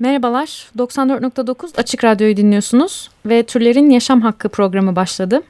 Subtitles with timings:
[0.00, 5.42] Merhabalar, 94.9 Açık Radyo'yu dinliyorsunuz ve Türlerin Yaşam Hakkı programı başladı.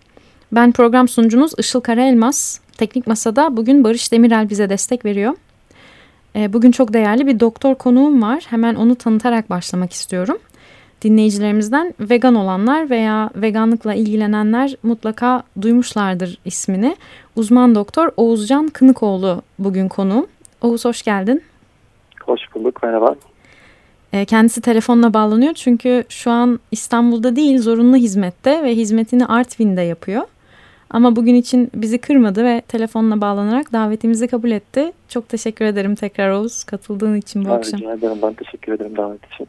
[0.53, 2.61] Ben program sunucunuz Işıl Karaelmaz.
[2.79, 5.35] Teknik Masa'da bugün Barış Demirel bize destek veriyor.
[6.37, 8.45] Ee, bugün çok değerli bir doktor konuğum var.
[8.49, 10.39] Hemen onu tanıtarak başlamak istiyorum.
[11.03, 16.97] Dinleyicilerimizden vegan olanlar veya veganlıkla ilgilenenler mutlaka duymuşlardır ismini.
[17.37, 20.27] Uzman doktor Oğuzcan Kınıkoğlu bugün konuğum.
[20.63, 21.43] Oğuz hoş geldin.
[22.25, 23.15] Hoş bulduk, merhaba.
[24.13, 30.23] Ee, kendisi telefonla bağlanıyor çünkü şu an İstanbul'da değil zorunlu hizmette ve hizmetini Artvin'de yapıyor.
[30.91, 34.93] Ama bugün için bizi kırmadı ve telefonla bağlanarak davetimizi kabul etti.
[35.09, 37.81] Çok teşekkür ederim tekrar Oğuz katıldığın için bu ha, akşam.
[37.81, 39.49] Rica ederim ben teşekkür ederim davet için.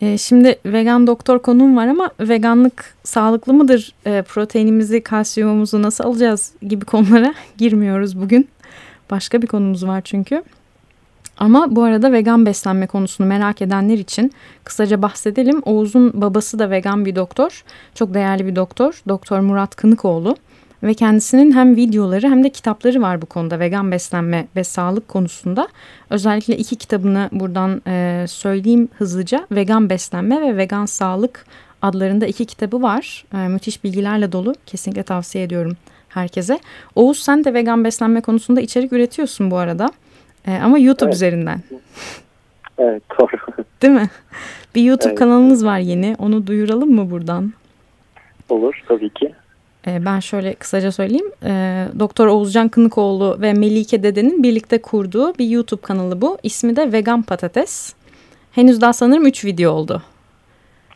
[0.00, 3.94] Ee, şimdi vegan doktor konuğum var ama veganlık sağlıklı mıdır?
[4.06, 8.48] Ee, proteinimizi, kalsiyumumuzu nasıl alacağız gibi konulara girmiyoruz bugün.
[9.10, 10.42] Başka bir konumuz var çünkü.
[11.38, 14.32] Ama bu arada vegan beslenme konusunu merak edenler için
[14.64, 15.62] kısaca bahsedelim.
[15.64, 17.64] Oğuz'un babası da vegan bir doktor.
[17.94, 19.02] Çok değerli bir doktor.
[19.08, 20.36] Doktor Murat Kınıkoğlu.
[20.82, 25.68] Ve kendisinin hem videoları hem de kitapları var bu konuda vegan beslenme ve sağlık konusunda.
[26.10, 29.46] Özellikle iki kitabını buradan e, söyleyeyim hızlıca.
[29.52, 31.46] Vegan beslenme ve vegan sağlık
[31.82, 33.24] adlarında iki kitabı var.
[33.34, 34.54] E, müthiş bilgilerle dolu.
[34.66, 35.76] Kesinlikle tavsiye ediyorum
[36.08, 36.58] herkese.
[36.94, 39.90] Oğuz sen de vegan beslenme konusunda içerik üretiyorsun bu arada.
[40.46, 41.14] E, ama YouTube evet.
[41.14, 41.60] üzerinden.
[42.78, 43.64] Evet doğru.
[43.82, 44.10] Değil mi?
[44.74, 45.18] Bir YouTube evet.
[45.18, 46.16] kanalınız var yeni.
[46.18, 47.52] Onu duyuralım mı buradan?
[48.48, 49.34] Olur tabii ki.
[49.86, 51.32] E, ben şöyle kısaca söyleyeyim.
[51.44, 56.38] E, Doktor Oğuzcan Kınıkoğlu ve Melike Dede'nin birlikte kurduğu bir YouTube kanalı bu.
[56.42, 57.94] İsmi de Vegan Patates.
[58.52, 60.02] Henüz daha sanırım 3 video oldu.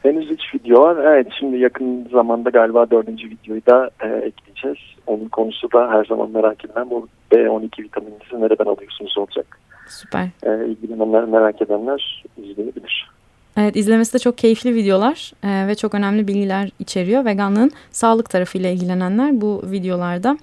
[0.07, 0.97] Henüz 3 video var.
[0.97, 4.79] Evet şimdi yakın zamanda galiba dördüncü videoyu da e, ekleyeceğiz.
[5.07, 9.59] Onun konusu da her zaman merak edilen bu B12 vitamininizi nereden alıyorsunuz olacak.
[9.89, 10.29] Süper.
[10.43, 13.11] E, ilgilenenler merak edenler izleyebilir.
[13.57, 17.25] Evet izlemesi de çok keyifli videolar e, ve çok önemli bilgiler içeriyor.
[17.25, 20.39] Veganlığın sağlık tarafıyla ilgilenenler bu videolarda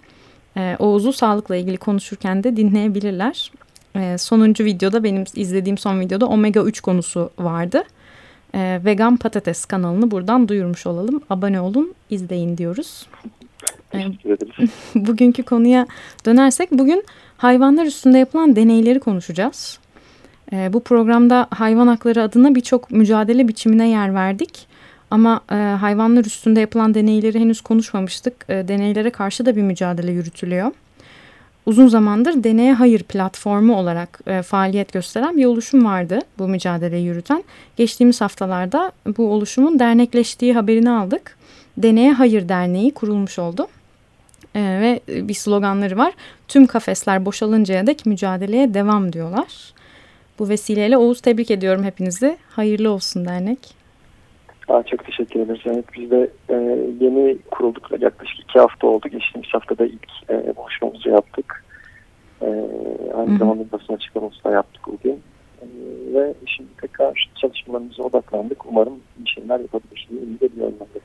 [0.57, 3.51] e, Oğuz'u sağlıkla ilgili konuşurken de dinleyebilirler.
[3.95, 7.83] E, sonuncu videoda benim izlediğim son videoda omega 3 konusu vardı.
[8.55, 11.21] E, Vegan Patates kanalını buradan duyurmuş olalım.
[11.29, 13.07] Abone olun, izleyin diyoruz.
[13.93, 14.71] Ederiz.
[14.95, 15.87] Bugünkü konuya
[16.25, 17.03] dönersek bugün
[17.37, 19.79] hayvanlar üstünde yapılan deneyleri konuşacağız.
[20.53, 24.67] E, bu programda hayvan hakları adına birçok mücadele biçimine yer verdik.
[25.11, 28.45] Ama e, hayvanlar üstünde yapılan deneyleri henüz konuşmamıştık.
[28.49, 30.71] E, deneylere karşı da bir mücadele yürütülüyor.
[31.65, 37.43] Uzun zamandır Deneye Hayır platformu olarak e, faaliyet gösteren bir oluşum vardı bu mücadeleyi yürüten.
[37.77, 41.37] Geçtiğimiz haftalarda bu oluşumun dernekleştiği haberini aldık.
[41.77, 43.67] Deneye Hayır Derneği kurulmuş oldu.
[44.55, 46.13] E, ve bir sloganları var.
[46.47, 49.73] Tüm kafesler boşalıncaya dek mücadeleye devam diyorlar.
[50.39, 52.37] Bu vesileyle Oğuz tebrik ediyorum hepinizi.
[52.49, 53.82] Hayırlı olsun dernek.
[54.67, 55.61] Aa, çok teşekkür ederiz.
[55.65, 56.55] Evet, biz de e,
[56.99, 58.01] yeni kurulduk.
[58.01, 59.07] Yaklaşık iki hafta oldu.
[59.07, 61.63] Geçtiğimiz haftada ilk e, buluşmamızı yaptık.
[62.41, 62.47] E,
[63.17, 65.19] aynı zamanda basın açıklaması da yaptık bugün.
[65.61, 65.65] E,
[66.13, 68.65] ve şimdi tekrar çalışmalarımıza odaklandık.
[68.65, 70.99] Umarım bir şeyler yapabiliriz ümit ediyorum ben de.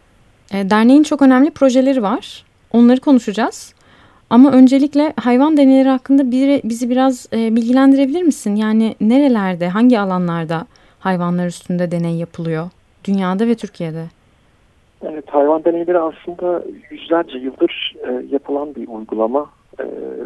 [0.61, 2.45] E, derneğin çok önemli projeleri var.
[2.73, 3.75] Onları konuşacağız.
[4.31, 8.57] Ama öncelikle hayvan deneyleri hakkında bir, bizi biraz e, bilgilendirebilir misin?
[8.57, 10.67] Yani nerelerde, hangi alanlarda
[10.99, 12.71] hayvanlar üstünde deney yapılıyor?
[13.04, 14.04] Dünyada ve Türkiye'de.
[15.03, 19.50] Evet, hayvan deneyleri aslında yüzlerce yıldır e, yapılan bir uygulama.
[19.81, 19.84] E,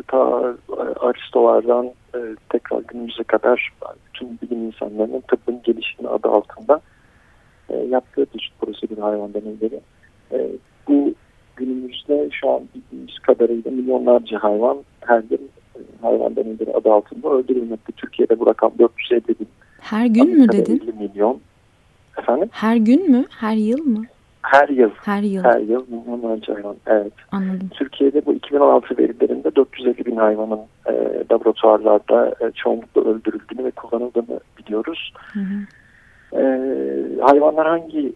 [0.08, 0.54] ta
[1.00, 2.18] Aristolardan e,
[2.50, 3.72] tekrar günümüze kadar
[4.06, 6.80] bütün bilim insanlarının tıbbın gelişimi adı altında
[7.68, 9.80] e, yaptığı bir prosedür hayvan deneyleri.
[10.32, 10.48] E,
[10.88, 11.14] bu
[11.56, 15.38] günümüzde şu an bildiğimiz kadarıyla milyonlarca hayvan her yıl
[16.02, 17.92] hayvan deneyleri adı altında öldürülmekte.
[17.92, 19.48] Türkiye'de bu rakam 450 bin.
[19.80, 20.82] Her gün mü dedin?
[20.86, 21.40] 50 milyon.
[22.18, 22.48] Efendim?
[22.52, 23.24] Her gün mü?
[23.30, 24.04] Her yıl mı?
[24.42, 24.90] Her yıl.
[25.04, 25.44] Her yıl.
[25.44, 26.76] Her yıl milyonlarca hayvan.
[26.86, 27.12] Evet.
[27.32, 27.68] Anladım.
[27.74, 30.92] Türkiye'de bu 2016 verilerinde 450 bin hayvanın e,
[31.32, 35.12] laboratuvarlarda e, çoğunlukla öldürüldüğünü ve kullanıldığını biliyoruz.
[35.32, 35.66] Hı hı.
[36.40, 36.42] E,
[37.20, 38.12] hayvanlar hangi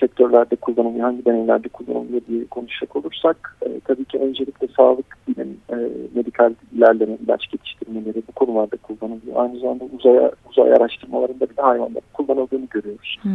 [0.00, 5.76] sektörlerde kullanılıyor, hangi deneylerde kullanılıyor diye konuşacak olursak e, tabii ki öncelikle sağlık bilim, e,
[6.14, 9.36] medikal ilerleme, ilaç geliştirmeleri bu konularda kullanılıyor.
[9.36, 13.18] Aynı zamanda uzaya, uzay araştırmalarında bile hayvanların kullanıldığını görüyoruz.
[13.22, 13.28] Hı.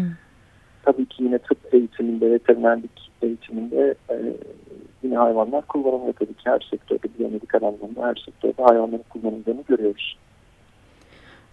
[0.83, 4.15] Tabii ki yine tıp eğitiminde, veterinerlik eğitiminde e,
[5.03, 10.17] yine hayvanlar kullanılıyor tabii ki her sektörde, biyomedikal anlamda her sektörde hayvanların kullanıldığını görüyoruz.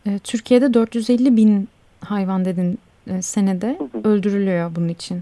[0.06, 1.68] E, Türkiye'de 450 bin
[2.04, 2.78] hayvan dedin
[3.18, 4.08] e, senede Hı hı.
[4.08, 5.16] öldürülüyor bunun için.
[5.16, 5.20] E,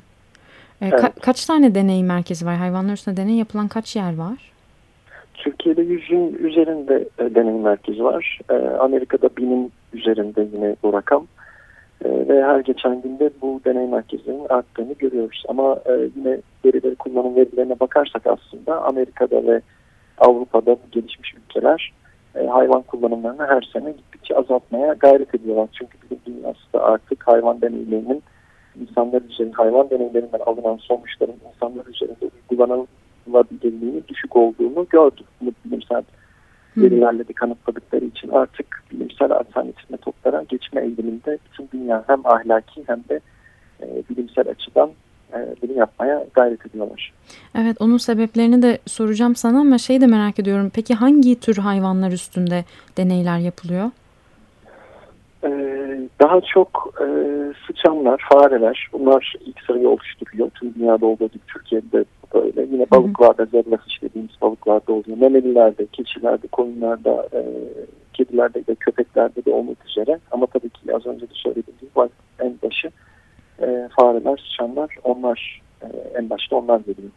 [0.87, 0.93] Evet.
[0.93, 2.56] ka- kaç tane deney merkezi var?
[2.56, 4.52] Hayvanlar üstünde deney yapılan kaç yer var?
[5.35, 8.38] Türkiye'de yüzün üzerinde e, deney merkezi var.
[8.50, 11.26] E, Amerika'da binin üzerinde yine bu rakam.
[12.05, 15.43] E, ve her geçen günde bu deney merkezlerinin arttığını görüyoruz.
[15.49, 19.61] Ama e, yine verileri kullanım verilerine bakarsak aslında Amerika'da ve
[20.19, 21.93] Avrupa'da gelişmiş ülkeler
[22.35, 25.69] e, hayvan kullanımlarını her sene gittikçe azaltmaya gayret ediyorlar.
[25.73, 28.23] Çünkü bilim dünyası da artık hayvan deneylerinin
[28.81, 35.27] insanlar üzerinde hayvan deneylerinden alınan sonuçların insanlar üzerinde uygulanabilirliğinin düşük olduğunu gördük.
[35.41, 36.03] Bunu bilimsel
[36.77, 43.05] verilerle de kanıtladıkları için artık bilimsel alternatif metotlara geçme eğiliminde bütün dünya hem ahlaki hem
[43.09, 43.21] de
[43.83, 44.91] e, bilimsel açıdan
[45.63, 47.13] bunu yapmaya gayret ediyorlar.
[47.55, 50.71] Evet onun sebeplerini de soracağım sana ama şey de merak ediyorum.
[50.75, 52.65] Peki hangi tür hayvanlar üstünde
[52.97, 53.91] deneyler yapılıyor?
[55.45, 55.49] Ee,
[56.21, 57.07] daha çok e,
[57.67, 60.51] sıçanlar, fareler bunlar ilk sırayı oluşturuyor.
[60.51, 62.05] Tüm dünyada olduğu gibi Türkiye'de
[62.35, 62.63] böyle.
[62.73, 65.19] Yine balıklarda, zebra dediğimiz balıklarda oluyor.
[65.19, 67.43] Memelilerde, keçilerde, koyunlarda, e,
[68.13, 70.19] kedilerde de köpeklerde de olmak üzere.
[70.31, 71.91] Ama tabii ki az önce de söylediğim gibi
[72.41, 72.91] en başı
[73.63, 75.87] e, fareler, sıçanlar onlar e,
[76.19, 77.11] en başta onlar geliyor.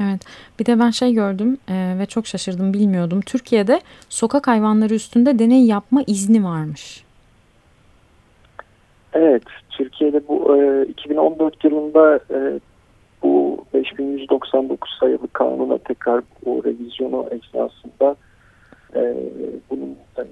[0.00, 0.20] Evet
[0.58, 3.20] bir de ben şey gördüm e, ve çok şaşırdım bilmiyordum.
[3.20, 7.04] Türkiye'de sokak hayvanları üstünde deney yapma izni varmış.
[9.12, 12.60] Evet Türkiye'de bu e, 2014 yılında e,
[13.22, 18.16] bu 5199 sayılı kanuna tekrar bu revizyonu esnasında
[18.94, 19.16] e,
[19.70, 20.22] bunun e,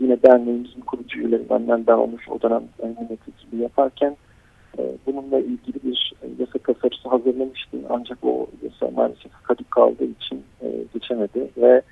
[0.00, 4.27] yine derneğimizin kurucu üyelerinden ben olmuş o dönem yöneticiyi yaparken e,
[5.08, 7.78] bununla ilgili bir yasa tasarısı hazırlamıştı.
[7.88, 11.82] Ancak o yasa maalesef kadük kaldığı için e, geçemedi ve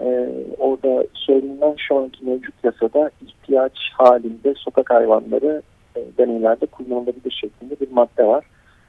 [0.00, 5.62] e, orada söylenen şu anki mevcut yasada ihtiyaç halinde sokak hayvanları
[5.96, 8.44] e, deneylerde kullanılabilir şeklinde bir madde var.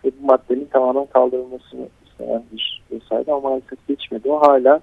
[0.05, 4.31] Ve bu maddenin tamamen kaldırılmasını isteyen bir yasaydı ama maalesef geçmedi.
[4.31, 4.81] O hala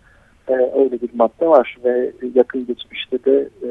[0.48, 3.68] e, öyle bir madde var ve yakın geçmişte de e,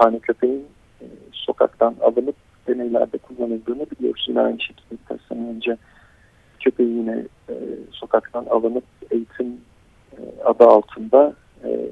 [0.00, 0.66] tane köpeğin
[1.00, 2.36] e, sokaktan alınıp
[2.74, 4.24] deneylerde kullanıldığını biliyoruz.
[4.28, 5.76] Yine aynı şekilde birkaç sene önce
[6.60, 7.54] köpeği yine e,
[7.92, 9.60] sokaktan alınıp eğitim
[10.12, 11.34] e, adı altında
[11.64, 11.90] e,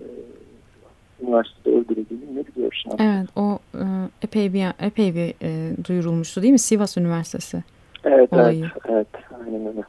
[1.22, 2.92] üniversitede öldürüldüğünü ne biliyorsun?
[2.98, 3.84] Evet o e,
[4.22, 7.62] epey bir epey bir e, duyurulmuştu değil mi Sivas Üniversitesi
[8.04, 8.64] evet, olayı.
[8.64, 9.06] Evet, evet
[9.46, 9.82] aynen öyle.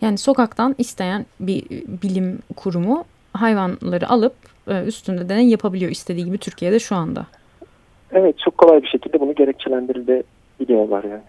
[0.00, 1.64] Yani sokaktan isteyen bir
[2.02, 4.34] bilim kurumu hayvanları alıp
[4.68, 7.26] e, üstünde deney yapabiliyor istediği gibi Türkiye'de şu anda.
[8.12, 11.22] Evet çok kolay bir şekilde bunu gerekçelendirebiliyorlar yani.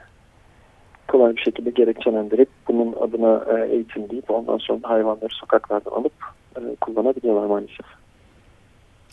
[1.08, 6.14] Kolay bir şekilde gerekçelendirip bunun adına e, eğitim deyip ondan sonra hayvanları sokaklardan alıp
[6.58, 7.86] e, kullanabiliyorlar maalesef.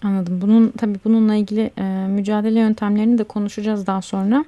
[0.04, 0.40] Anladım.
[0.42, 4.44] Bunun tabii bununla ilgili e, mücadele yöntemlerini de konuşacağız daha sonra.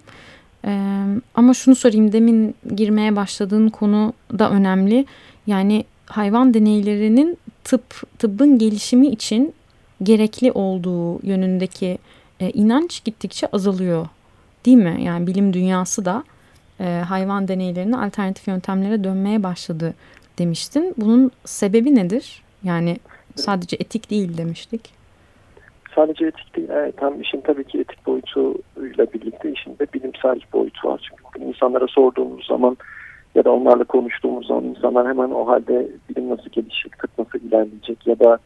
[0.65, 1.03] E,
[1.35, 5.05] ama şunu sorayım demin girmeye başladığın konu da önemli.
[5.47, 9.55] Yani hayvan deneylerinin tıp tıbbın gelişimi için
[10.03, 11.99] gerekli olduğu yönündeki
[12.43, 14.07] e, inanç gittikçe azalıyor.
[14.67, 14.97] Değil mi?
[15.03, 16.25] Yani bilim dünyası da
[16.81, 19.95] e, hayvan deneylerine alternatif yöntemlere dönmeye başladı
[20.39, 20.95] demiştin.
[20.97, 22.43] Bunun sebebi nedir?
[22.65, 22.97] Yani
[23.35, 24.91] sadece etik değil demiştik.
[25.95, 26.69] Sadece etik değil.
[26.71, 31.11] Evet, tam işin tabii ki etik boyutuyla birlikte işin de bilimsel boyutu var.
[31.11, 32.77] Çünkü insanlara sorduğumuz zaman
[33.35, 38.07] ya da onlarla konuştuğumuz zaman insanlar hemen o halde bilim nasıl gelişecek, tıp nasıl ilerleyecek
[38.07, 38.39] ya da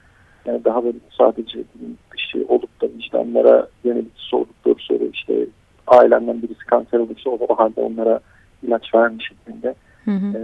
[0.47, 1.59] yani daha böyle sadece
[2.27, 5.47] dışı olup da vicdanlara yönelik sordukları soru işte
[5.87, 8.21] ailenden birisi kanser olursa o, halde onlara
[8.63, 9.75] ilaç vermiş şeklinde
[10.05, 10.39] hı hı.
[10.39, 10.41] E,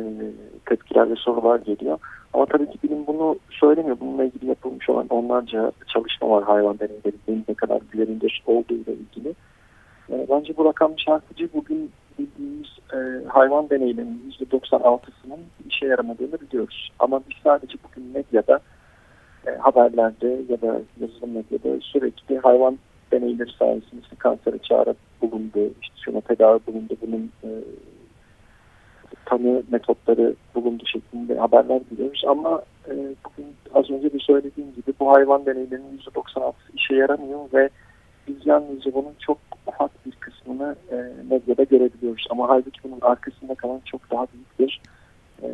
[0.67, 1.99] tepkiler ve sorular geliyor.
[2.33, 3.97] Ama tabii ki bilim bunu söylemiyor.
[4.01, 9.35] Bununla ilgili yapılmış olan onlarca çalışma var hayvan deneylerinin ne kadar güvenilir olduğuyla ilgili.
[10.11, 11.49] E, bence bu rakam çarpıcı.
[11.55, 16.93] Bugün bildiğimiz e, hayvan deneylerinin %96'sının işe yaramadığını biliyoruz.
[16.99, 18.61] Ama biz sadece bugün medyada
[19.47, 22.79] e, haberlerde ya da yazılı medyada sürekli hayvan
[23.13, 27.49] deneyleri sayesinde işte kansere çare bulundu, işte şuna tedavi bulundu, bunun e,
[29.25, 32.23] tanı metotları bulundu şeklinde haberler biliyoruz.
[32.27, 37.69] Ama e, bugün az önce de söylediğim gibi bu hayvan deneylerinin %96 işe yaramıyor ve
[38.29, 40.97] biz yalnızca bunun çok ufak bir kısmını e,
[41.31, 42.27] medyada görebiliyoruz.
[42.31, 44.81] Ama halbuki bunun arkasında kalan çok daha büyük bir
[45.43, 45.49] e,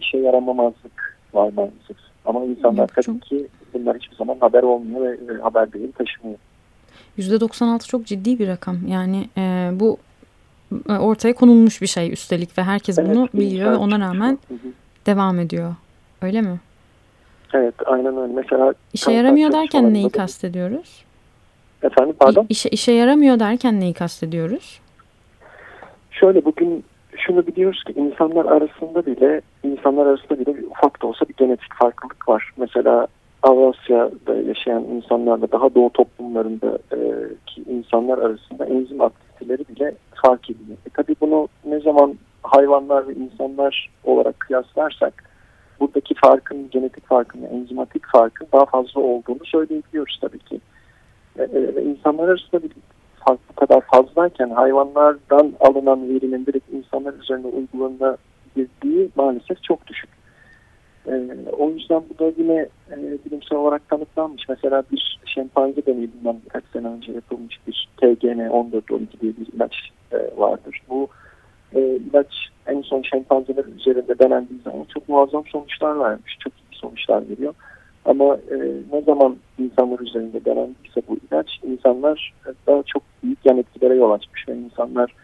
[0.00, 1.96] işe yaramamazlık var maalesef.
[2.24, 3.22] Ama insanlar Yok, tabii çok...
[3.22, 6.38] ki bunlar hiçbir zaman haber olmuyor ve e, haber değeri taşımıyor.
[7.18, 8.76] %96 çok ciddi bir rakam.
[8.86, 9.98] Yani e, bu
[10.88, 14.38] e, ortaya konulmuş bir şey üstelik ve herkes evet, bunu biliyor ve ona rağmen
[15.06, 15.74] devam ediyor.
[16.22, 16.60] Öyle mi?
[17.54, 18.32] Evet aynen öyle.
[18.32, 21.04] Mesela işe yaramıyor derken neyi kastediyoruz?
[21.82, 22.46] Efendim pardon?
[22.48, 24.80] İşe, işe yaramıyor derken neyi kastediyoruz?
[26.10, 26.84] Şöyle bugün
[27.18, 31.74] şunu biliyoruz ki insanlar arasında bile insanlar arasında bile bir ufak da olsa bir genetik
[31.74, 32.50] farklılık var.
[32.56, 33.06] Mesela
[33.42, 36.98] Avrasya'da yaşayan insanlarla daha doğu toplumlarında e,
[37.72, 39.94] insanlar arasında enzim aktivitesi belirtileri bile
[40.24, 40.78] fark ediliyor.
[40.86, 45.24] E, tabii bunu ne zaman hayvanlar ve insanlar olarak kıyaslarsak
[45.80, 50.60] buradaki farkın, genetik farkın, enzimatik farkın daha fazla olduğunu söyleyebiliyoruz tabii ki.
[51.38, 52.70] E, e, insanlar arasında bir
[53.28, 60.10] fark bu kadar fazlayken hayvanlardan alınan verinin direkt insanlar üzerine uygulanabildiği maalesef çok düşük.
[61.06, 61.12] E,
[61.58, 64.48] o yüzden bu da yine e, bilimsel olarak tanıtlanmış.
[64.48, 69.74] Mesela bir şempanze deneyinden birkaç sene önce yapılmış bir TGN-14-12 diye bir ilaç
[70.12, 70.82] e, vardır.
[70.88, 71.08] Bu
[71.74, 72.34] e, ilaç
[72.66, 76.36] en son şempanzeler üzerinde denendiği zaman çok muazzam sonuçlar vermiş.
[76.40, 77.54] Çok iyi sonuçlar veriyor.
[78.08, 78.56] Ama e,
[78.92, 82.34] ne zaman insanlar üzerinde denendiyse bu ilaç insanlar
[82.66, 85.14] daha çok büyük yan etkilere yol açmış ve insanlar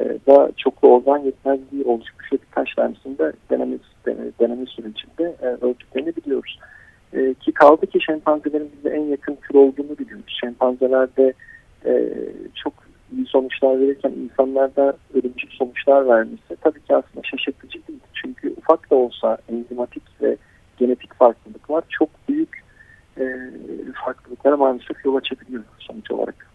[0.00, 3.76] e, daha çoklu organ yetmezliği oluşmuş ve birkaç tanesinde deneme,
[4.40, 6.58] deneme sürecinde e, öldüklerini biliyoruz.
[7.12, 10.38] E, ki kaldı ki şempanzelerin bize en yakın tür olduğunu biliyoruz.
[10.40, 11.32] Şempanzelerde
[11.86, 12.12] e,
[12.54, 12.74] çok
[13.16, 18.00] iyi sonuçlar verirken insanlarda ölümcül sonuçlar vermesi tabii ki aslında şaşırtıcı değil.
[18.14, 20.36] Çünkü ufak da olsa enzimatik ve
[20.78, 22.64] genetik farklılıklar çok büyük
[23.18, 23.24] e,
[24.04, 26.46] farklılıklara maalesef yol açabiliyor sonuç olarak.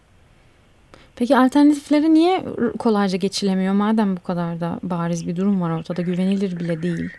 [1.16, 2.42] Peki alternatifleri niye
[2.78, 7.10] kolayca geçilemiyor madem bu kadar da bariz bir durum var ortada güvenilir bile değil?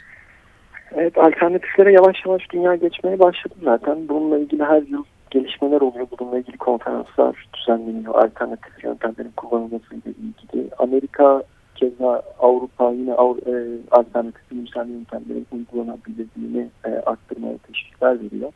[0.96, 4.10] Evet alternatiflere yavaş yavaş dünya geçmeye başladı zaten.
[4.10, 6.08] Bununla ilgili her yıl gelişmeler oluyor.
[6.20, 8.16] Bununla ilgili konferanslar düzenleniyor.
[8.16, 10.70] Alternatif yöntemlerin kullanılmasıyla ilgili.
[10.78, 11.44] Amerika
[11.76, 18.52] keza Avrupa yine Avru e, alternatif bilimsel yöntemlerin uygulanabilirliğini e, arttırmaya teşvikler veriyor.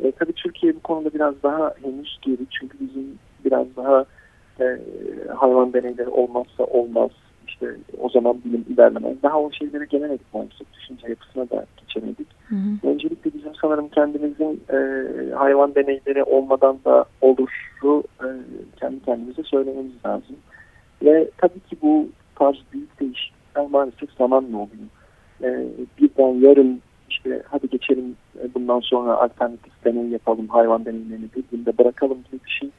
[0.00, 2.46] E, tabii Türkiye bu konuda biraz daha henüz geri.
[2.50, 4.04] Çünkü bizim biraz daha
[4.60, 4.78] e,
[5.36, 7.10] hayvan deneyleri olmazsa olmaz.
[7.48, 9.22] İşte o zaman bilim ilerlemez.
[9.22, 10.72] Daha o şeyleri gelemedik maalesef.
[10.72, 12.26] Düşünce yapısına da geçemedik.
[12.48, 12.88] Hı hı.
[12.88, 14.78] Öncelikle bizim sanırım kendimizin e,
[15.34, 18.26] hayvan deneyleri olmadan da oluşu e,
[18.80, 20.36] kendi kendimize söylememiz lazım.
[21.02, 24.88] Ve tabii ki bu tarz büyük değişiklikler maalesef zamanla oluyor.
[25.42, 25.68] E,
[25.98, 31.78] birden yarın işte hadi geçelim e, bundan sonra alternatif deney yapalım, hayvan deneylerini bir günde
[31.78, 32.70] bırakalım gibi bir şey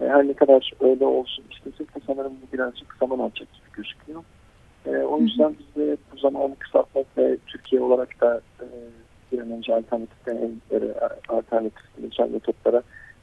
[0.00, 4.24] e, her ne kadar öyle olsun istesek de sanırım bu birazcık zaman alacak gibi gözüküyor.
[4.86, 8.66] E, o yüzden biz de bu zamanı kısaltmak ve Türkiye olarak da e,
[9.32, 10.94] bir an önce alternatif deneyimlere,
[11.28, 12.82] alternatif bilimsel metotlara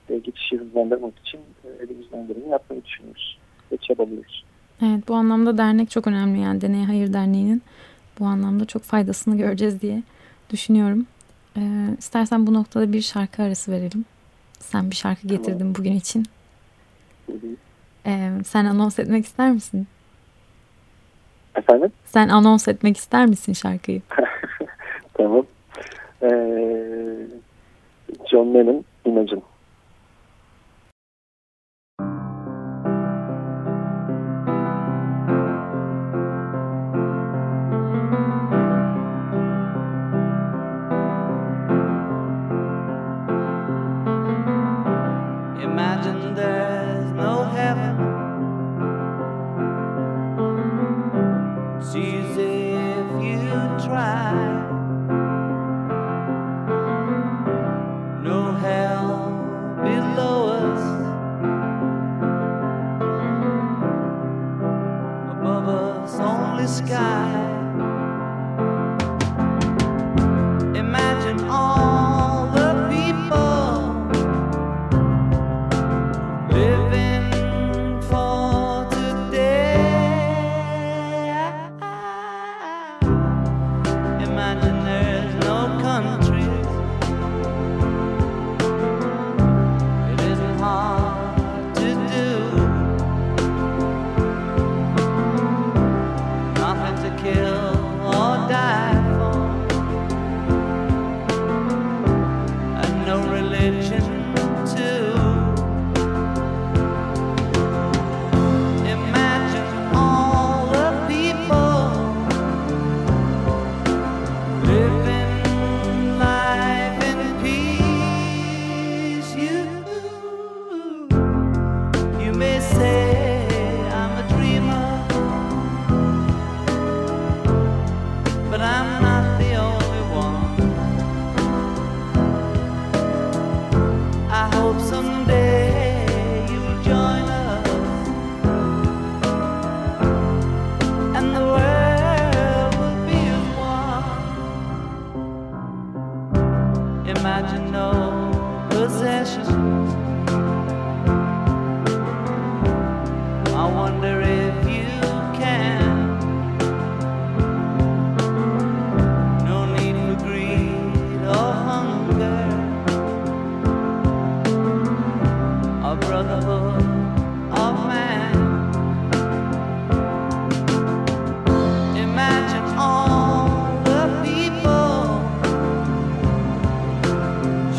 [0.10, 3.40] e, geçişi hızlandırmak için e, elimizden geleni yapmayı düşünüyoruz
[3.72, 4.46] ve çabalıyoruz.
[4.82, 7.62] Evet bu anlamda dernek çok önemli yani Deney Hayır Derneği'nin
[8.20, 10.04] bu anlamda çok faydasını göreceğiz diye
[10.50, 11.06] düşünüyorum.
[11.58, 11.62] Ee,
[12.00, 14.06] istersen bu noktada bir şarkı arası verelim.
[14.60, 15.76] Sen bir şarkı getirdin tamam.
[15.76, 16.26] bugün için.
[18.06, 19.88] Ee, sen anons etmek ister misin?
[21.56, 21.92] Efendim?
[22.06, 24.02] Sen anons etmek ister misin şarkıyı?
[25.14, 25.46] tamam.
[26.22, 26.28] Ee,
[28.32, 29.42] John Lennon, Imagine.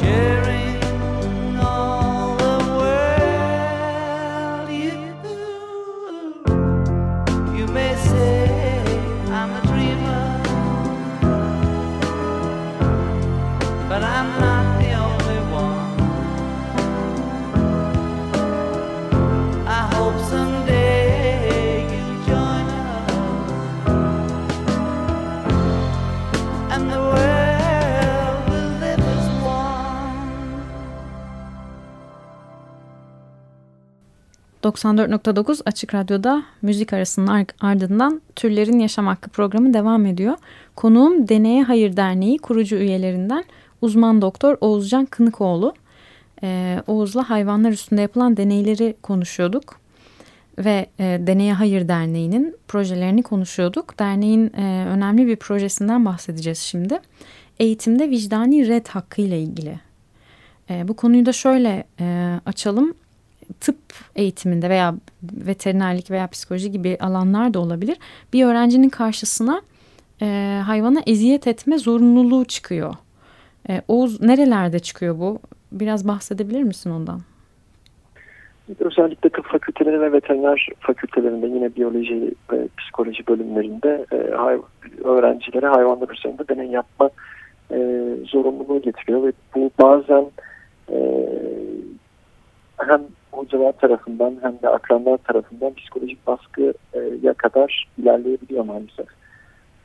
[0.02, 0.31] Yeah.
[34.72, 40.34] 94.9 Açık Radyo'da müzik arasının ardından Türlerin Yaşam Hakkı programı devam ediyor.
[40.76, 43.44] Konuğum Deneye Hayır Derneği kurucu üyelerinden
[43.80, 45.74] uzman doktor Oğuzcan Kınıkoğlu.
[46.42, 49.80] Ee, Oğuz'la hayvanlar üstünde yapılan deneyleri konuşuyorduk
[50.58, 53.98] ve e, Deneye Hayır Derneği'nin projelerini konuşuyorduk.
[53.98, 57.00] Derneğin e, önemli bir projesinden bahsedeceğiz şimdi.
[57.60, 59.80] Eğitimde vicdani red hakkı ile ilgili.
[60.70, 62.94] E, bu konuyu da şöyle e, açalım
[63.60, 63.76] tıp
[64.16, 67.96] eğitiminde veya veterinerlik veya psikoloji gibi alanlar da olabilir.
[68.32, 69.62] Bir öğrencinin karşısına
[70.22, 72.94] e, hayvana eziyet etme zorunluluğu çıkıyor.
[73.68, 75.38] E, Oğuz nerelerde çıkıyor bu?
[75.72, 77.20] Biraz bahsedebilir misin ondan?
[78.78, 84.58] Özellikle tıp fakülteleri ve veteriner fakültelerinde yine biyoloji ve psikoloji bölümlerinde e, hay,
[85.04, 87.10] öğrencilere hayvanlar üzerinde deney yapma
[87.70, 87.76] e,
[88.26, 90.26] zorunluluğu getiriyor ve bu bazen
[90.92, 90.98] e,
[92.78, 99.06] hem hocalar tarafından hem de akranlar tarafından psikolojik baskıya kadar ilerleyebiliyor maalesef.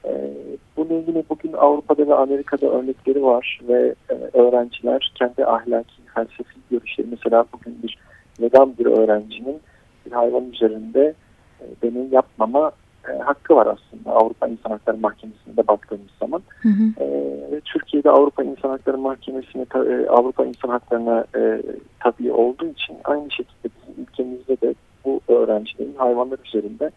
[0.05, 0.33] E,
[0.77, 7.07] bunun yine bugün Avrupa'da ve Amerika'da örnekleri var ve e, öğrenciler kendi ahlaki, felsefi görüşleri
[7.11, 7.97] mesela bugün bir
[8.41, 9.59] vegan bir öğrencinin
[10.05, 11.13] bir hayvan üzerinde
[11.61, 12.71] e, deney yapmama
[13.07, 16.41] e, hakkı var aslında Avrupa İnsan Hakları Mahkemesi'nde baktığımız zaman.
[16.61, 17.03] Hı hı.
[17.03, 21.61] E, Türkiye'de Avrupa İnsan Hakları Mahkemesi'ne e, Avrupa İnsan Hakları'na e,
[21.99, 26.91] tabi olduğu için aynı şekilde bizim ülkemizde de bu öğrencilerin hayvanlar üzerinde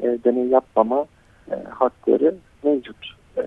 [0.00, 1.06] e, deney yapmama
[1.50, 3.14] e, hakları mevcut.
[3.36, 3.42] E,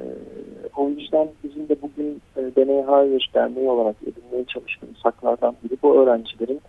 [0.75, 6.01] o yüzden bizim de bugün e, Deney Hayır Derneği olarak edinmeye çalıştığımız haklardan biri bu
[6.01, 6.61] öğrencilerin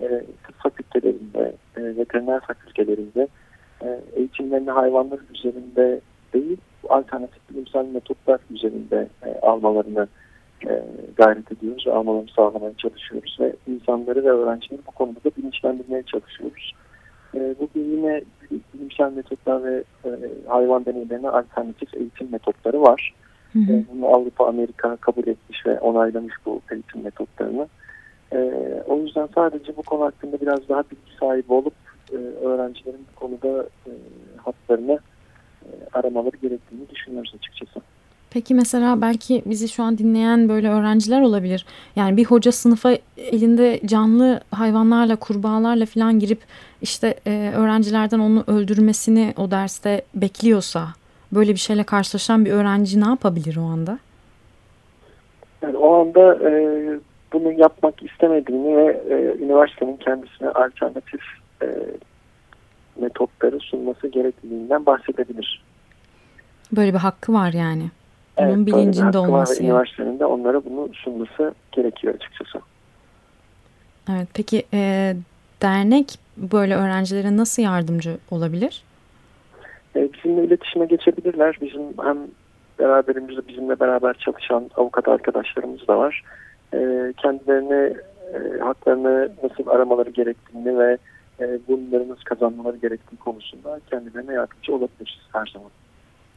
[0.00, 0.08] e,
[0.46, 3.28] tıp fakültelerinde, e, veteriner fakültelerinde
[3.84, 6.00] e, eğitimlerini hayvanlar üzerinde
[6.34, 6.56] değil,
[6.88, 10.08] alternatif bilimsel metotlar üzerinde e, almalarını
[10.68, 10.82] e,
[11.16, 16.72] gayret ediyoruz ve almalarını sağlamaya çalışıyoruz ve insanları ve öğrencileri bu konuda da bilinçlendirmeye çalışıyoruz.
[17.34, 18.22] bugün yine
[18.74, 19.84] bilimsel metotlar ve
[20.46, 23.14] hayvan deneylerine alternatif eğitim metotları var.
[23.52, 23.84] Hı hı.
[23.92, 27.68] bunu Avrupa, Amerika kabul etmiş ve onaylamış bu eğitim metotlarını.
[28.86, 31.74] o yüzden sadece bu konu hakkında biraz daha bilgi sahibi olup
[32.12, 33.90] e, öğrencilerin bu konuda e,
[34.36, 34.98] hatlarını
[35.62, 37.80] e, aramaları gerektiğini düşünüyoruz açıkçası.
[38.32, 41.66] Peki mesela belki bizi şu an dinleyen böyle öğrenciler olabilir.
[41.96, 46.38] Yani bir hoca sınıfa elinde canlı hayvanlarla, kurbağalarla falan girip
[46.82, 50.88] işte e, öğrencilerden onu öldürmesini o derste bekliyorsa
[51.32, 53.98] böyle bir şeyle karşılaşan bir öğrenci ne yapabilir o anda?
[55.62, 56.52] Yani o anda e,
[57.32, 61.20] bunu yapmak istemediğini ve e, üniversitenin kendisine alternatif
[61.62, 61.66] e,
[62.96, 65.62] metotları sunması gerektiğinden bahsedebilir.
[66.72, 67.90] Böyle bir hakkı var yani.
[68.38, 69.54] Bunun evet, bilincinde olması.
[69.54, 72.60] Var üniversitenin de onlara bunu sunması gerekiyor açıkçası.
[74.10, 75.14] Evet, peki e,
[75.62, 78.82] dernek böyle öğrencilere nasıl yardımcı olabilir?
[79.96, 81.58] E, bizimle iletişime geçebilirler.
[81.60, 82.18] Bizim hem
[82.78, 86.24] beraberimizde bizimle beraber çalışan avukat arkadaşlarımız da var.
[86.74, 87.92] E, kendilerine
[88.34, 90.98] e, haklarını nasıl aramaları gerektiğini ve
[91.42, 95.70] e, bunları nasıl kazanmaları gerektiği konusunda kendilerine yardımcı olabiliriz her zaman.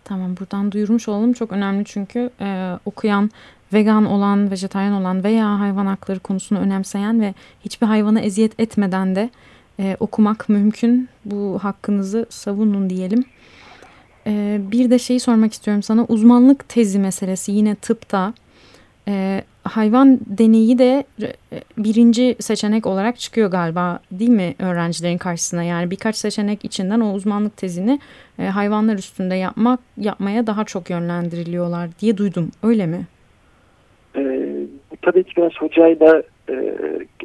[0.04, 3.30] Tamam buradan duyurmuş olalım çok önemli çünkü e, okuyan
[3.74, 7.34] vegan olan, vejetaryen olan veya hayvan hakları konusunu önemseyen ve
[7.66, 9.30] hiçbir hayvana eziyet etmeden de
[9.80, 11.10] e, okumak mümkün.
[11.26, 13.26] Bu hakkınızı savunun diyelim.
[14.28, 18.34] E, bir de şeyi sormak istiyorum sana uzmanlık tezi meselesi yine tıpta
[19.08, 21.34] e, hayvan deneyi de e,
[21.78, 25.64] birinci seçenek olarak çıkıyor galiba değil mi öğrencilerin karşısına?
[25.64, 28.00] Yani birkaç seçenek içinden o uzmanlık tezini
[28.40, 32.52] e, hayvanlar üstünde yapmak yapmaya daha çok yönlendiriliyorlar diye duydum.
[32.64, 33.08] Öyle mi?
[34.16, 34.56] Ee,
[35.02, 36.76] tabii ki biraz hocayla e,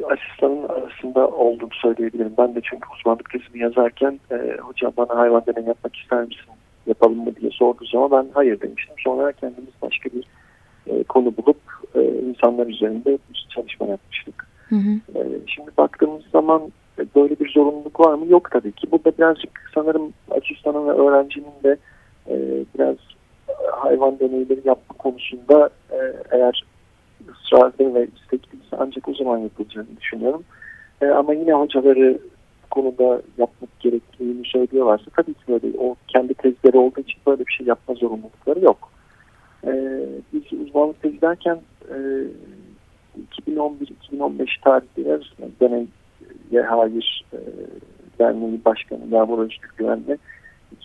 [0.04, 2.32] asistanın arasında olduğunu söyleyebilirim.
[2.38, 6.44] Ben de çünkü uzmanlık tezimi yazarken e, hocam bana hayvan deneyi yapmak ister misin?
[6.86, 8.94] Yapalım mı diye sorduğu zaman ben hayır demiştim.
[8.98, 10.24] Sonra kendimiz başka bir
[10.86, 14.46] e, konu bulup e, insanlar üzerinde bir çalışma yapmıştık.
[14.68, 15.18] Hı hı.
[15.18, 16.72] E, şimdi baktığımız zaman
[17.16, 18.26] böyle bir zorunluluk var mı?
[18.28, 18.86] Yok tabii ki.
[18.92, 21.76] Bu da birazcık sanırım asistanın ve öğrencinin de
[22.28, 22.96] e, biraz
[23.72, 25.98] hayvan deneyleri yapma konusunda e,
[26.30, 26.64] eğer
[27.30, 30.44] ısrarlı ve istekliyse ancak o zaman yapılacağını düşünüyorum.
[31.02, 32.18] E, ama yine hocaları
[32.70, 37.66] konuda yapmak gerektiğini söylüyorlarsa tabii ki böyle o kendi tezleri olduğu için böyle bir şey
[37.66, 38.90] yapma zorunlulukları yok.
[39.66, 39.72] E,
[40.32, 41.96] biz uzmanlık tezi derken e,
[43.48, 47.38] 2011-2015 tarihleri arasında deneye hayır e,
[48.18, 50.16] Derneği Başkanı Yağmur Özgür Güven'le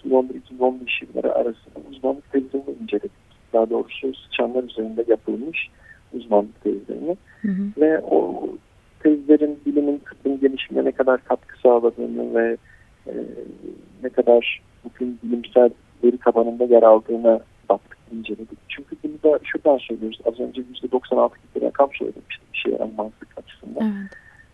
[0.05, 3.11] 2011-2015 yılları arasında uzmanlık tezlerini inceledik.
[3.53, 5.69] Daha doğrusu sıçanlar üzerinde yapılmış
[6.13, 7.17] uzmanlık tezlerini.
[7.41, 7.81] Hı hı.
[7.81, 8.49] Ve o
[8.99, 12.57] tezlerin bilimin tıbbın gelişimine ne kadar katkı sağladığını ve
[13.07, 13.13] e,
[14.03, 15.69] ne kadar bugün bilimsel
[16.03, 17.39] veri tabanında yer aldığına
[18.17, 18.59] inceledik.
[18.69, 20.19] Çünkü bunu da şuradan söylüyoruz.
[20.25, 23.83] Az önce %96 gibi bir rakam söylemiştim bir şey yaranmazlık açısından.
[23.83, 24.11] Evet.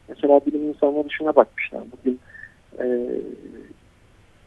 [0.10, 1.84] Mesela bilim insanları şuna bakmışlar.
[1.92, 2.20] Bugün
[2.80, 2.86] e,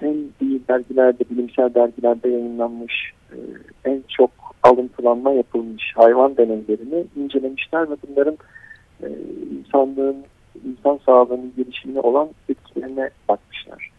[0.03, 3.37] en iyi dergilerde, bilimsel dergilerde yayınlanmış e,
[3.85, 4.31] en çok
[4.62, 8.38] alıntılanma yapılmış hayvan deneylerini incelemişler ve bunların
[9.03, 9.09] e,
[9.59, 10.24] insanlığın,
[10.64, 13.90] insan sağlığının gelişimine olan etkilerine bakmışlar.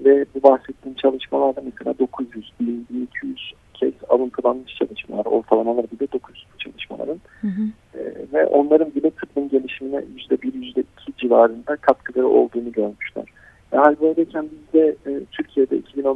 [0.00, 7.20] Ve bu bahsettiğim çalışmalarda mesela 900, 1200 kez alıntılanmış çalışmalar, ortalamaları bile 900 bu çalışmaların.
[7.40, 7.62] Hı hı.
[7.98, 10.84] E, ve onların bile tıbbın gelişimine %1, %2
[11.18, 13.24] civarında katkıları olduğunu görmüşler.
[13.72, 16.14] E, hal böyleyken biz de e, Türkiye'de 2011-2015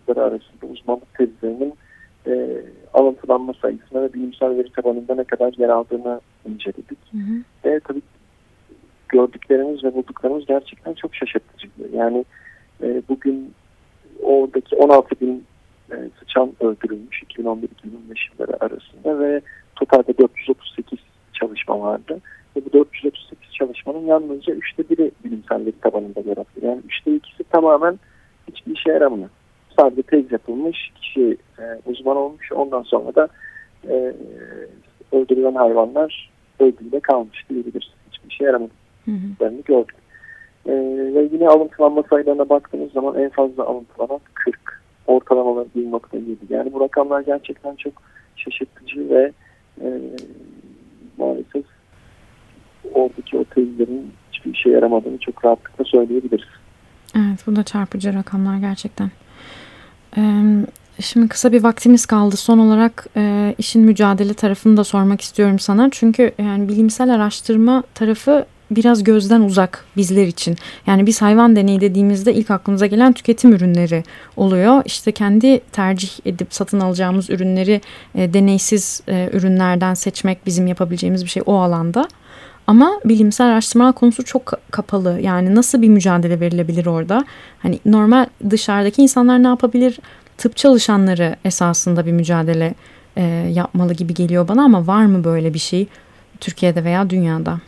[0.00, 1.74] yılları arasında uzmanlık tezlerinin
[2.26, 2.62] e,
[2.94, 6.98] alıntılanma sayısına ve bilimsel veri tabanında ne kadar yer aldığını inceledik.
[7.12, 7.42] Hı hı.
[7.64, 8.02] Ve tabii
[9.08, 11.68] gördüklerimiz ve bulduklarımız gerçekten çok şaşırtıcı.
[11.92, 12.24] Yani
[12.82, 13.52] e, bugün
[14.22, 15.44] oradaki 16 bin
[15.92, 17.66] e, sıçan öldürülmüş 2011-2015
[18.32, 19.40] yılları arasında ve
[19.76, 20.98] totalde 438
[21.32, 22.20] çalışma vardı.
[22.56, 26.62] Ve bu 438 çalışmanın yalnızca üçte biri bilimsel veri tabanında yer alıyor.
[26.62, 27.98] Yani üçte ikisi tamamen
[28.48, 29.28] hiçbir işe yaramıyor.
[29.78, 32.52] Sadece tez yapılmış, kişi e, uzman olmuş.
[32.52, 33.28] Ondan sonra da
[33.88, 34.14] e,
[35.12, 37.90] öldürülen hayvanlar öldüğüyle kalmış diyebiliriz.
[38.10, 39.96] Hiçbir işe yaramadıklarını gördük.
[40.66, 40.72] E,
[41.14, 44.83] ve yine alıntılanma sayılarına baktığımız zaman en fazla alıntılanan 40.
[45.06, 46.36] Ortalamaları 1.7.
[46.50, 47.92] Yani bu rakamlar gerçekten çok
[48.36, 49.32] şaşırtıcı ve
[49.80, 49.86] e,
[51.18, 51.64] maalesef
[52.92, 56.48] oradaki o tezlerin hiçbir işe yaramadığını çok rahatlıkla söyleyebiliriz.
[57.16, 59.10] Evet bu da çarpıcı rakamlar gerçekten.
[61.00, 62.36] Şimdi kısa bir vaktimiz kaldı.
[62.36, 65.88] Son olarak e, işin mücadele tarafını da sormak istiyorum sana.
[65.90, 70.56] Çünkü yani bilimsel araştırma tarafı biraz gözden uzak bizler için.
[70.86, 74.04] Yani biz hayvan deneyi dediğimizde ilk aklımıza gelen tüketim ürünleri
[74.36, 74.82] oluyor.
[74.84, 77.80] İşte kendi tercih edip satın alacağımız ürünleri
[78.14, 82.08] e, deneysiz e, ürünlerden seçmek bizim yapabileceğimiz bir şey o alanda.
[82.66, 85.20] Ama bilimsel araştırma konusu çok kapalı.
[85.20, 87.24] Yani nasıl bir mücadele verilebilir orada?
[87.58, 89.98] Hani normal dışarıdaki insanlar ne yapabilir?
[90.38, 92.74] Tıp çalışanları esasında bir mücadele
[93.16, 95.86] e, yapmalı gibi geliyor bana ama var mı böyle bir şey
[96.40, 97.58] Türkiye'de veya dünyada?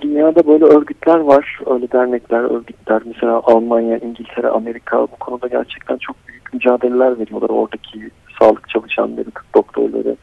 [0.00, 3.02] Dünyada böyle örgütler var, öyle dernekler, örgütler.
[3.04, 7.48] Mesela Almanya, İngiltere, Amerika bu konuda gerçekten çok büyük mücadeleler veriyorlar.
[7.48, 10.16] Oradaki sağlık çalışanları, tıp doktorları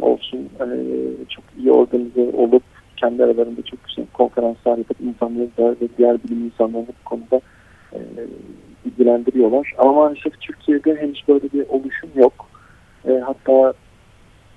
[0.00, 0.48] olsun
[1.28, 2.62] çok iyi organize olup
[2.96, 7.40] kendi aralarında çok güzel konferanslar yapıp insanları da ve diğer bilim insanlarını bu konuda
[7.92, 7.98] e,
[8.84, 9.74] ilgilendiriyorlar.
[9.78, 12.48] Ama maalesef Türkiye'de henüz böyle bir oluşum yok.
[13.08, 13.72] E, hatta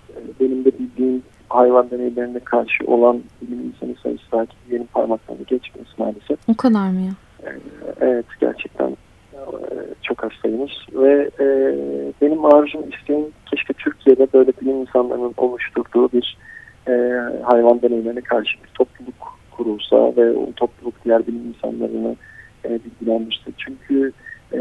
[0.09, 1.23] e, benim de bildiğim
[1.55, 6.39] hayvan deneylerine karşı olan bilim insanı sayısı belki yeni parmaklarını geçmesi maalesef.
[6.47, 7.13] O kadar mı ya?
[7.43, 7.49] E,
[8.01, 8.89] evet gerçekten
[9.33, 9.39] e,
[10.01, 11.47] çok hastaymış ve e,
[12.21, 16.37] benim arzum isteğim keşke Türkiye'de böyle bilim insanlarının oluşturduğu bir
[16.87, 16.91] e,
[17.43, 22.15] hayvan deneylerine karşı bir topluluk kurulsa ve o topluluk diğer bilim insanlarını
[22.65, 23.51] e, bilgilendirse.
[23.57, 24.11] Çünkü
[24.53, 24.59] e,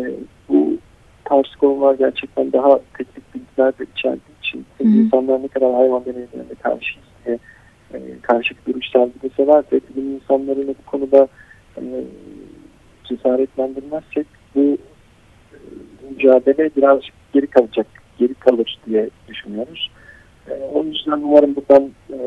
[0.49, 0.79] bu
[1.25, 4.34] tarz konular gerçekten daha teknik bilgiler de içerdiği
[4.85, 7.39] için hı insanlar ne kadar hayvan deneylerine karşı diye
[7.95, 11.29] e, karşı duruş sergileseler de bilim insanlarını bu konuda
[11.77, 11.83] e,
[13.05, 14.77] cesaretlendirmezsek bu e,
[16.11, 17.87] mücadele birazcık geri kalacak,
[18.19, 19.91] geri kalır diye düşünüyoruz.
[20.49, 22.19] E, o yüzden umarım buradan e,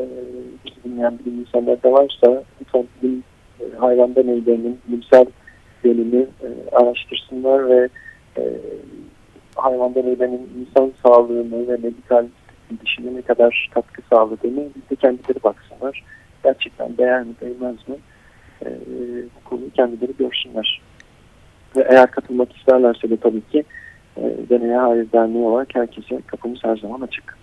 [0.84, 3.24] dinleyen bilim insanlar da varsa lütfen bilim
[3.60, 5.26] e, hayvan deneylerinin bilimsel
[5.84, 7.88] yönünü e, araştırsınlar ve
[8.38, 8.42] e,
[9.56, 12.26] hayvan deneylerinin insan sağlığını ve medikal
[12.70, 16.04] bilişine ne kadar katkı sağladığını biz de kendileri baksınlar.
[16.44, 17.96] Gerçekten değer mi değmez mi?
[18.64, 18.68] E,
[19.36, 20.80] bu konuyu kendileri görsünler.
[21.76, 23.64] Ve eğer katılmak isterlerse de tabii ki
[24.16, 27.38] e, Deneye Hayır Derneği olarak herkese kapımız her zaman açık.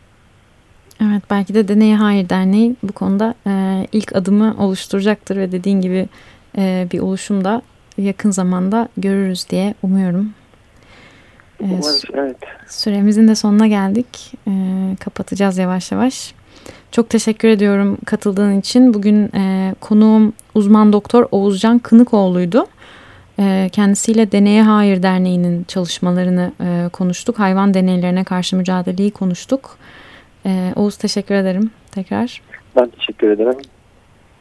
[1.01, 3.51] Evet belki de Deneye Hayır Derneği bu konuda e,
[3.91, 6.07] ilk adımı oluşturacaktır ve dediğin gibi
[6.57, 7.61] e, bir oluşum da
[7.97, 10.33] yakın zamanda görürüz diye umuyorum.
[11.59, 12.37] E, Umarız, evet.
[12.67, 14.33] Süremizin de sonuna geldik.
[14.47, 14.51] E,
[14.99, 16.33] kapatacağız yavaş yavaş.
[16.91, 18.93] Çok teşekkür ediyorum katıldığın için.
[18.93, 22.65] Bugün e, konuğum uzman doktor Oğuzcan Kınıkoğlu'ydu.
[23.39, 27.39] E, kendisiyle Deneye Hayır Derneği'nin çalışmalarını e, konuştuk.
[27.39, 29.77] Hayvan deneylerine karşı mücadeleyi konuştuk.
[30.45, 32.41] E, Oğuz teşekkür ederim tekrar.
[32.75, 33.57] Ben teşekkür ederim.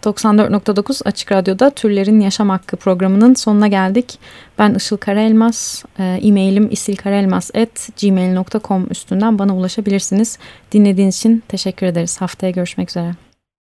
[0.05, 4.19] 94.9 Açık Radyo'da Türlerin Yaşam Hakkı programının sonuna geldik.
[4.59, 10.39] Ben Işıl Karaelmaz, e, e-mailim isilkarelmaz.gmail.com üstünden bana ulaşabilirsiniz.
[10.73, 12.21] Dinlediğiniz için teşekkür ederiz.
[12.21, 13.15] Haftaya görüşmek üzere.